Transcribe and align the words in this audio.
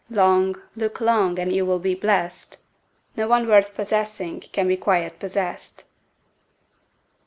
Long, 0.09 0.55
look 0.75 0.99
long 0.99 1.37
and 1.37 1.53
you 1.53 1.63
will 1.63 1.77
be 1.77 1.93
blessed: 1.93 2.57
No 3.15 3.27
one 3.27 3.45
worth 3.45 3.75
possessing 3.75 4.39
Can 4.39 4.67
be 4.67 4.75
quite 4.75 5.19
possessed. 5.19 5.83